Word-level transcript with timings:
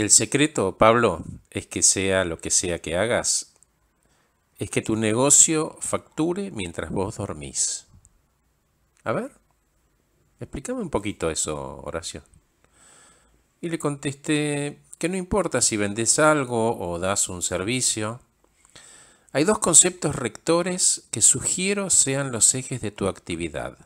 El 0.00 0.08
secreto, 0.08 0.78
Pablo, 0.78 1.22
es 1.50 1.66
que 1.66 1.82
sea 1.82 2.24
lo 2.24 2.38
que 2.38 2.48
sea 2.48 2.78
que 2.78 2.96
hagas, 2.96 3.52
es 4.58 4.70
que 4.70 4.80
tu 4.80 4.96
negocio 4.96 5.76
facture 5.82 6.50
mientras 6.52 6.90
vos 6.90 7.18
dormís. 7.18 7.86
A 9.04 9.12
ver, 9.12 9.30
explícame 10.40 10.80
un 10.80 10.88
poquito 10.88 11.30
eso, 11.30 11.82
Horacio. 11.84 12.22
Y 13.60 13.68
le 13.68 13.78
contesté 13.78 14.80
que 14.96 15.10
no 15.10 15.18
importa 15.18 15.60
si 15.60 15.76
vendes 15.76 16.18
algo 16.18 16.78
o 16.78 16.98
das 16.98 17.28
un 17.28 17.42
servicio. 17.42 18.22
Hay 19.32 19.44
dos 19.44 19.58
conceptos 19.58 20.16
rectores 20.16 21.08
que 21.10 21.20
sugiero 21.20 21.90
sean 21.90 22.32
los 22.32 22.54
ejes 22.54 22.80
de 22.80 22.90
tu 22.90 23.06
actividad. 23.06 23.76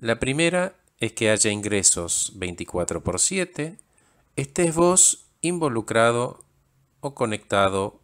La 0.00 0.18
primera 0.18 0.74
es 0.98 1.12
que 1.12 1.30
haya 1.30 1.52
ingresos 1.52 2.32
24 2.34 3.04
por 3.04 3.20
7, 3.20 3.78
estés 4.36 4.74
vos 4.74 5.26
involucrado 5.40 6.44
o 7.00 7.14
conectado 7.14 8.00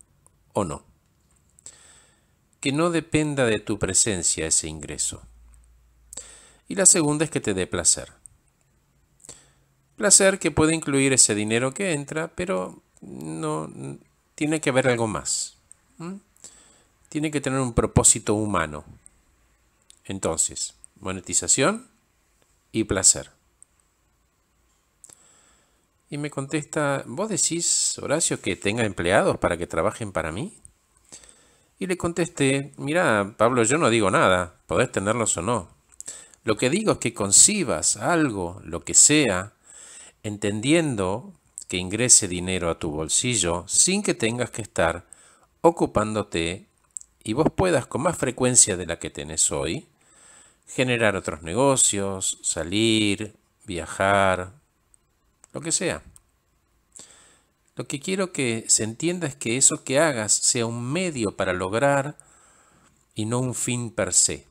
o 0.53 0.65
no. 0.65 0.85
Que 2.61 2.73
no 2.73 2.91
dependa 2.91 3.47
de 3.47 3.59
tu 3.59 3.79
presencia 3.79 4.47
ese 4.47 4.69
ingreso. 4.69 5.23
Y 6.69 6.75
la 6.75 6.87
segunda 6.87 7.25
es 7.25 7.31
que 7.31 7.41
te 7.41 7.55
dé 7.55 7.67
placer. 7.67 8.13
Placer 9.97 10.39
que 10.39 10.51
puede 10.51 10.75
incluir 10.75 11.13
ese 11.13 11.35
dinero 11.35 11.75
que 11.75 11.93
entra, 11.93 12.29
pero 12.29 12.83
no 13.01 13.71
tiene 14.35 14.61
que 14.61 14.71
haber 14.71 14.89
algo 14.89 15.07
más. 15.07 15.57
Tiene 17.09 17.31
que 17.31 17.41
tener 17.41 17.61
un 17.61 17.75
propósito 17.75 18.35
humano. 18.35 18.85
Entonces, 20.05 20.75
monetización 21.01 21.89
y 22.73 22.85
placer. 22.85 23.31
Y 26.11 26.19
me 26.19 26.29
contesta, 26.29 27.05
¿vos 27.07 27.29
decís, 27.29 27.97
Horacio, 28.01 28.41
que 28.41 28.57
tenga 28.57 28.85
empleados 28.85 29.39
para 29.39 29.57
que 29.57 29.69
trabajen 29.69 30.11
para 30.11 30.33
mí? 30.33 30.59
Y 31.79 31.87
le 31.87 31.97
contesté, 31.97 32.73
mira, 32.77 33.35
Pablo, 33.37 33.63
yo 33.63 33.79
no 33.79 33.89
digo 33.91 34.11
nada, 34.11 34.57
podés 34.67 34.91
tenerlos 34.91 35.37
o 35.37 35.43
no. 35.43 35.69
Lo 36.43 36.57
que 36.57 36.69
digo 36.69 36.93
es 36.93 36.99
que 36.99 37.15
concibas 37.15 37.97
algo, 37.97 38.61
lo 38.65 38.81
que 38.81 38.93
sea, 38.93 39.53
entendiendo 40.25 41.33
que 41.69 41.77
ingrese 41.77 42.27
dinero 42.27 42.71
a 42.71 42.79
tu 42.81 42.91
bolsillo 42.91 43.65
sin 43.69 44.03
que 44.03 44.15
tengas 44.15 44.51
que 44.51 44.63
estar 44.63 45.07
ocupándote 45.61 46.67
y 47.23 47.35
vos 47.35 47.47
puedas 47.55 47.87
con 47.87 48.03
más 48.03 48.19
frecuencia 48.19 48.77
de 48.77 48.87
la 48.87 48.99
que 48.99 49.11
tenés 49.11 49.53
hoy 49.53 49.87
generar 50.67 51.15
otros 51.15 51.43
negocios, 51.43 52.39
salir, 52.43 53.37
viajar, 53.65 54.60
lo 55.53 55.61
que 55.61 55.73
sea. 55.73 56.03
Lo 57.77 57.87
que 57.87 58.01
quiero 58.01 58.33
que 58.33 58.65
se 58.69 58.85
entienda 58.85 59.27
es 59.27 59.35
que 59.35 59.57
eso 59.57 59.85
que 59.85 59.99
hagas 59.99 60.33
sea 60.33 60.67
un 60.67 60.83
medio 60.93 61.37
para 61.37 61.53
lograr 61.53 62.19
y 63.15 63.25
no 63.25 63.39
un 63.39 63.55
fin 63.55 63.91
per 63.91 64.13
se. 64.13 64.47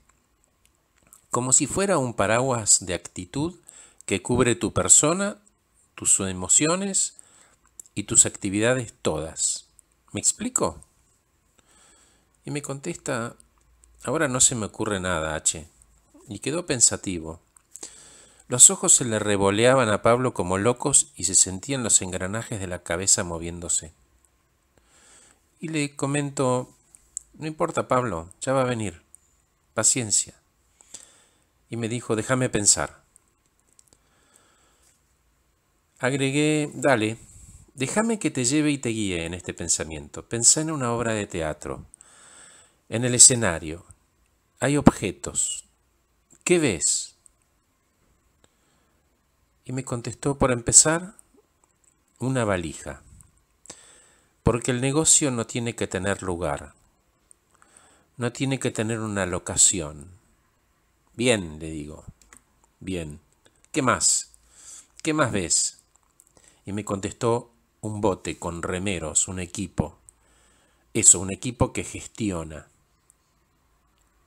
Como 1.30 1.54
si 1.54 1.68
fuera 1.68 1.98
un 1.98 2.14
paraguas 2.14 2.86
de 2.86 2.96
actitud 2.96 3.60
que 4.06 4.22
cubre 4.22 4.56
tu 4.56 4.74
persona, 4.74 5.38
tus 5.96 6.20
emociones 6.22 7.18
y 7.94 8.04
tus 8.04 8.26
actividades 8.26 8.94
todas. 9.02 9.68
¿Me 10.12 10.20
explico? 10.20 10.84
Y 12.46 12.52
me 12.52 12.62
contesta, 12.64 13.36
ahora 14.04 14.28
no 14.28 14.40
se 14.42 14.56
me 14.56 14.66
ocurre 14.66 15.00
nada, 15.00 15.36
H 15.36 15.68
y 16.30 16.40
quedó 16.40 16.66
pensativo. 16.66 17.42
Los 18.50 18.72
ojos 18.72 18.96
se 18.96 19.06
le 19.06 19.20
revoleaban 19.20 19.90
a 19.90 20.02
Pablo 20.02 20.34
como 20.34 20.58
locos 20.58 21.12
y 21.16 21.26
se 21.26 21.36
sentían 21.36 21.84
los 21.84 22.02
engranajes 22.02 22.60
de 22.60 22.66
la 22.66 22.82
cabeza 22.82 23.24
moviéndose. 23.24 23.94
Y 25.60 25.68
le 25.68 25.96
comento, 25.96 26.74
no 27.36 27.46
importa 27.46 27.88
Pablo, 27.88 28.28
ya 28.42 28.54
va 28.54 28.62
a 28.62 28.66
venir, 28.66 29.04
paciencia. 29.76 30.34
Y 31.70 31.78
me 31.78 31.90
dijo, 31.90 32.16
déjame 32.16 32.50
pensar. 32.50 33.04
Agregué, 36.00 36.72
dale, 36.74 37.18
déjame 37.76 38.18
que 38.18 38.32
te 38.32 38.46
lleve 38.46 38.72
y 38.72 38.80
te 38.80 38.90
guíe 38.90 39.26
en 39.26 39.36
este 39.36 39.54
pensamiento. 39.54 40.28
Pensá 40.28 40.62
en 40.62 40.72
una 40.72 40.92
obra 40.92 41.14
de 41.14 41.28
teatro. 41.28 41.86
En 42.90 43.06
el 43.06 43.14
escenario 43.14 43.86
hay 44.60 44.76
objetos, 44.76 45.66
¿qué 46.44 46.58
ves? 46.58 47.19
Y 49.70 49.72
me 49.72 49.86
contestó, 49.86 50.40
por 50.40 50.52
empezar, 50.52 51.14
una 52.18 52.44
valija, 52.44 53.04
porque 54.42 54.72
el 54.72 54.82
negocio 54.82 55.30
no 55.30 55.46
tiene 55.46 55.76
que 55.76 55.86
tener 55.86 56.24
lugar, 56.24 56.74
no 58.18 58.32
tiene 58.32 58.58
que 58.58 58.72
tener 58.72 59.00
una 59.00 59.28
locación. 59.28 60.10
Bien, 61.14 61.60
le 61.60 61.70
digo, 61.70 62.04
bien. 62.80 63.20
¿Qué 63.72 63.84
más? 63.84 64.32
¿Qué 65.04 65.14
más 65.14 65.32
ves? 65.32 65.78
Y 66.66 66.74
me 66.74 66.84
contestó 66.84 67.52
un 67.82 68.02
bote 68.02 68.40
con 68.40 68.64
remeros, 68.64 69.28
un 69.28 69.40
equipo. 69.40 70.00
Eso, 70.96 71.20
un 71.20 71.32
equipo 71.32 71.74
que 71.74 71.84
gestiona. 71.84 72.70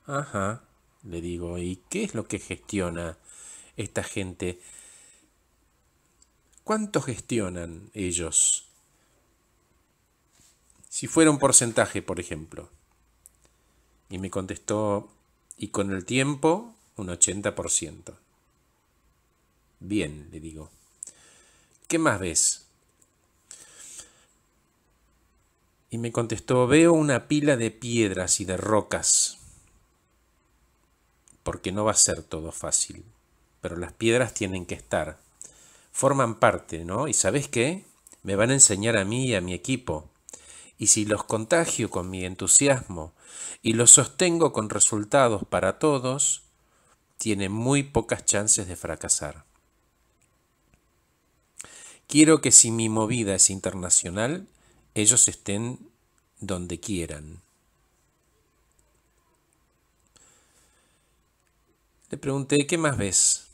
Ajá 0.06 0.62
le 1.04 1.20
digo, 1.20 1.58
¿y 1.58 1.80
qué 1.88 2.04
es 2.04 2.14
lo 2.14 2.26
que 2.26 2.38
gestiona 2.38 3.18
esta 3.76 4.02
gente? 4.02 4.60
¿Cuánto 6.64 7.00
gestionan 7.00 7.90
ellos? 7.94 8.66
Si 10.88 11.06
fuera 11.06 11.30
un 11.30 11.38
porcentaje, 11.38 12.02
por 12.02 12.20
ejemplo. 12.20 12.68
Y 14.08 14.18
me 14.18 14.30
contestó, 14.30 15.10
y 15.56 15.68
con 15.68 15.92
el 15.92 16.04
tiempo, 16.04 16.74
un 16.96 17.08
80%. 17.08 18.14
Bien, 19.80 20.28
le 20.30 20.40
digo. 20.40 20.70
¿Qué 21.88 21.98
más 21.98 22.20
ves? 22.20 22.66
Y 25.90 25.98
me 25.98 26.12
contestó, 26.12 26.66
veo 26.66 26.92
una 26.92 27.28
pila 27.28 27.56
de 27.56 27.70
piedras 27.70 28.40
y 28.40 28.44
de 28.44 28.56
rocas 28.56 29.38
porque 31.42 31.72
no 31.72 31.84
va 31.84 31.92
a 31.92 31.96
ser 31.96 32.22
todo 32.22 32.52
fácil, 32.52 33.04
pero 33.60 33.76
las 33.76 33.92
piedras 33.92 34.34
tienen 34.34 34.66
que 34.66 34.74
estar, 34.74 35.18
forman 35.92 36.40
parte, 36.40 36.84
¿no? 36.84 37.06
Y 37.06 37.14
sabes 37.14 37.46
qué? 37.46 37.84
Me 38.22 38.34
van 38.34 38.50
a 38.50 38.54
enseñar 38.54 38.96
a 38.96 39.04
mí 39.04 39.26
y 39.26 39.34
a 39.34 39.40
mi 39.40 39.52
equipo. 39.52 40.08
Y 40.78 40.88
si 40.88 41.04
los 41.04 41.24
contagio 41.24 41.90
con 41.90 42.10
mi 42.10 42.24
entusiasmo 42.24 43.12
y 43.62 43.74
los 43.74 43.92
sostengo 43.92 44.52
con 44.52 44.70
resultados 44.70 45.44
para 45.48 45.78
todos, 45.78 46.42
tiene 47.18 47.48
muy 47.48 47.84
pocas 47.84 48.24
chances 48.24 48.66
de 48.66 48.74
fracasar. 48.74 49.44
Quiero 52.08 52.40
que 52.40 52.50
si 52.50 52.70
mi 52.70 52.88
movida 52.88 53.34
es 53.34 53.48
internacional, 53.48 54.48
ellos 54.94 55.28
estén 55.28 55.78
donde 56.40 56.80
quieran. 56.80 57.40
Le 62.10 62.18
pregunté, 62.18 62.66
¿qué 62.66 62.76
más 62.76 62.98
ves? 62.98 63.51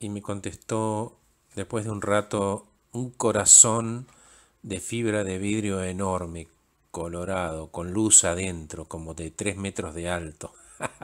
Y 0.00 0.08
me 0.08 0.22
contestó, 0.22 1.16
después 1.54 1.84
de 1.84 1.90
un 1.92 2.02
rato, 2.02 2.66
un 2.92 3.10
corazón 3.10 4.08
de 4.62 4.80
fibra 4.80 5.22
de 5.24 5.38
vidrio 5.38 5.84
enorme, 5.84 6.48
colorado, 6.90 7.70
con 7.70 7.92
luz 7.92 8.24
adentro, 8.24 8.86
como 8.86 9.14
de 9.14 9.30
tres 9.30 9.56
metros 9.56 9.94
de 9.94 10.08
alto. 10.10 10.52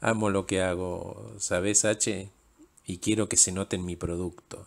Amo 0.00 0.30
lo 0.30 0.46
que 0.46 0.62
hago, 0.62 1.32
¿sabes, 1.38 1.84
H? 1.84 2.28
Y 2.86 2.98
quiero 2.98 3.28
que 3.28 3.36
se 3.36 3.52
note 3.52 3.76
en 3.76 3.86
mi 3.86 3.96
producto. 3.96 4.66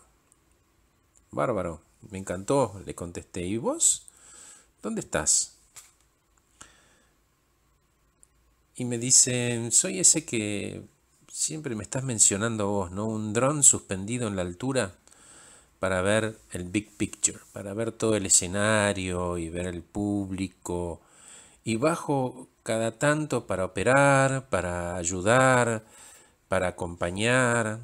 Bárbaro, 1.30 1.82
me 2.10 2.18
encantó, 2.18 2.80
le 2.86 2.94
contesté. 2.94 3.42
¿Y 3.42 3.58
vos? 3.58 4.06
¿Dónde 4.82 5.02
estás? 5.02 5.56
y 8.76 8.84
me 8.84 8.98
dicen, 8.98 9.72
soy 9.72 10.00
ese 10.00 10.24
que 10.24 10.82
siempre 11.36 11.74
me 11.74 11.82
estás 11.82 12.02
mencionando 12.02 12.68
vos, 12.68 12.90
¿no? 12.90 13.04
Un 13.04 13.34
dron 13.34 13.62
suspendido 13.62 14.26
en 14.26 14.36
la 14.36 14.42
altura 14.42 14.94
para 15.78 16.00
ver 16.00 16.38
el 16.50 16.64
big 16.64 16.90
picture, 16.96 17.38
para 17.52 17.74
ver 17.74 17.92
todo 17.92 18.16
el 18.16 18.24
escenario 18.24 19.36
y 19.36 19.50
ver 19.50 19.66
el 19.66 19.82
público. 19.82 21.02
Y 21.62 21.76
bajo 21.76 22.48
cada 22.62 22.98
tanto 22.98 23.46
para 23.46 23.66
operar, 23.66 24.48
para 24.48 24.96
ayudar, 24.96 25.84
para 26.48 26.68
acompañar, 26.68 27.80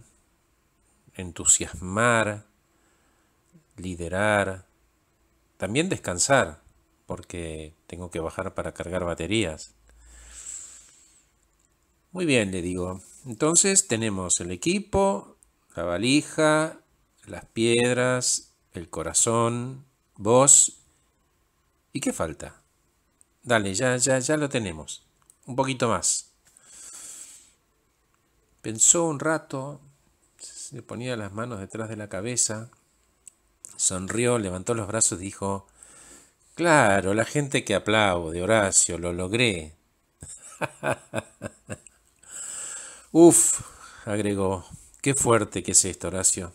entusiasmar, 1.14 2.46
liderar, 3.76 4.64
también 5.58 5.90
descansar, 5.90 6.62
porque 7.06 7.74
tengo 7.86 8.10
que 8.10 8.20
bajar 8.20 8.54
para 8.54 8.72
cargar 8.72 9.04
baterías. 9.04 9.74
Muy 12.12 12.24
bien, 12.24 12.50
le 12.50 12.62
digo. 12.62 13.02
Entonces 13.24 13.86
tenemos 13.86 14.40
el 14.40 14.50
equipo, 14.50 15.36
la 15.76 15.84
valija, 15.84 16.80
las 17.26 17.44
piedras, 17.46 18.52
el 18.72 18.90
corazón, 18.90 19.84
vos. 20.16 20.78
¿Y 21.92 22.00
qué 22.00 22.12
falta? 22.12 22.62
Dale, 23.44 23.74
ya, 23.74 23.96
ya, 23.96 24.18
ya 24.18 24.36
lo 24.36 24.48
tenemos. 24.48 25.04
Un 25.46 25.56
poquito 25.56 25.88
más. 25.88 26.30
Pensó 28.60 29.04
un 29.04 29.20
rato, 29.20 29.80
se 30.38 30.82
ponía 30.82 31.16
las 31.16 31.32
manos 31.32 31.60
detrás 31.60 31.88
de 31.88 31.96
la 31.96 32.08
cabeza, 32.08 32.70
sonrió, 33.76 34.38
levantó 34.38 34.74
los 34.74 34.86
brazos 34.86 35.20
y 35.20 35.24
dijo, 35.24 35.66
Claro, 36.54 37.14
la 37.14 37.24
gente 37.24 37.64
que 37.64 37.74
aplaude, 37.74 38.42
Horacio, 38.42 38.98
lo 38.98 39.12
logré. 39.12 39.74
Uf, 43.12 43.60
agregó, 44.06 44.64
qué 45.02 45.14
fuerte 45.14 45.62
que 45.62 45.72
es 45.72 45.84
esto, 45.84 46.08
Horacio. 46.08 46.52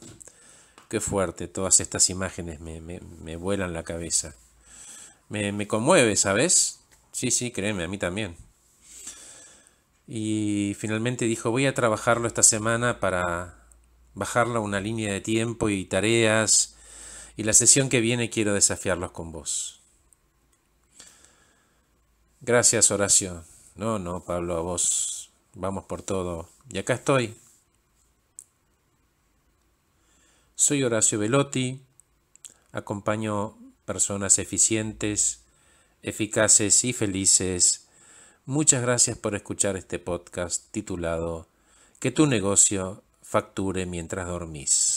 Qué 0.90 1.00
fuerte, 1.00 1.48
todas 1.48 1.80
estas 1.80 2.10
imágenes 2.10 2.60
me, 2.60 2.82
me, 2.82 3.36
vuelan 3.36 3.74
la 3.74 3.84
cabeza. 3.84 4.36
Me, 5.30 5.52
me 5.52 5.68
conmueve, 5.68 6.16
¿sabes? 6.16 6.80
Sí, 7.12 7.30
sí, 7.30 7.52
créeme, 7.52 7.84
a 7.84 7.88
mí 7.88 8.00
también. 8.00 8.36
Y 10.08 10.76
finalmente 10.80 11.26
dijo, 11.26 11.52
voy 11.52 11.68
a 11.68 11.76
trabajarlo 11.76 12.28
esta 12.28 12.42
semana 12.42 13.00
para 13.00 13.68
bajarlo 14.16 14.58
a 14.58 14.62
una 14.62 14.80
línea 14.80 15.14
de 15.14 15.22
tiempo 15.22 15.70
y 15.70 15.86
tareas, 15.86 16.76
y 17.36 17.44
la 17.44 17.54
sesión 17.54 17.90
que 17.90 18.02
viene 18.02 18.32
quiero 18.32 18.54
desafiarlos 18.56 19.12
con 19.12 19.32
vos. 19.32 19.80
Gracias, 22.42 22.90
Horacio. 22.90 23.44
No, 23.76 24.00
no, 24.00 24.24
Pablo, 24.24 24.58
a 24.58 24.62
vos. 24.62 25.27
Vamos 25.60 25.86
por 25.86 26.04
todo. 26.04 26.48
Y 26.70 26.78
acá 26.78 26.94
estoy. 26.94 27.36
Soy 30.54 30.84
Horacio 30.84 31.18
Velotti. 31.18 31.82
Acompaño 32.72 33.58
personas 33.84 34.38
eficientes, 34.38 35.42
eficaces 36.04 36.84
y 36.86 36.94
felices. 36.94 37.88
Muchas 38.46 38.84
gracias 38.84 39.18
por 39.18 39.34
escuchar 39.34 39.78
este 39.78 39.98
podcast 39.98 40.72
titulado 40.72 41.48
Que 42.00 42.12
tu 42.12 42.28
negocio 42.28 43.02
facture 43.24 43.88
mientras 43.88 44.28
dormís. 44.28 44.97